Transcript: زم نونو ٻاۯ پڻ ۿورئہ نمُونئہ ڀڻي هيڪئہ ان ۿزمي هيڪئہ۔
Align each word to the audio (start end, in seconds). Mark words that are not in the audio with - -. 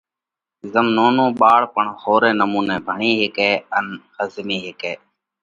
زم 0.71 0.87
نونو 0.97 1.25
ٻاۯ 1.39 1.63
پڻ 1.73 1.85
ۿورئہ 2.01 2.31
نمُونئہ 2.39 2.77
ڀڻي 2.87 3.11
هيڪئہ 3.21 3.51
ان 3.77 3.85
ۿزمي 4.17 4.57
هيڪئہ۔ 4.65 4.93